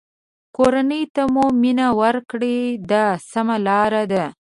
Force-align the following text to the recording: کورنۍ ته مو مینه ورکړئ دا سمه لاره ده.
کورنۍ 0.55 1.03
ته 1.13 1.21
مو 1.33 1.45
مینه 1.61 1.87
ورکړئ 2.01 2.57
دا 2.91 3.05
سمه 3.31 3.57
لاره 3.67 4.03
ده. 4.11 4.25